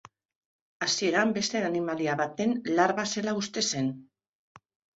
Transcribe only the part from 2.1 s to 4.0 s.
baten larba zela uste zen.